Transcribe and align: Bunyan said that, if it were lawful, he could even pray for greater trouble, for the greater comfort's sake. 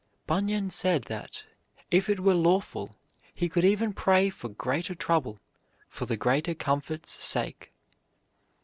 Bunyan 0.25 0.71
said 0.71 1.03
that, 1.03 1.43
if 1.91 2.09
it 2.09 2.19
were 2.21 2.33
lawful, 2.33 2.95
he 3.35 3.47
could 3.47 3.63
even 3.63 3.93
pray 3.93 4.31
for 4.31 4.49
greater 4.49 4.95
trouble, 4.95 5.39
for 5.87 6.07
the 6.07 6.17
greater 6.17 6.55
comfort's 6.55 7.23
sake. 7.23 7.71